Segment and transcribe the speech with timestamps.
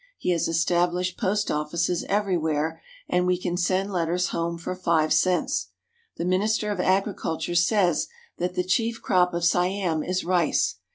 [0.17, 5.67] He has established post offices everywhere, and we can send letters home for five cents.
[6.17, 8.07] The Minister of Agriculture says
[8.39, 10.77] that the chief crop of Siam is rice.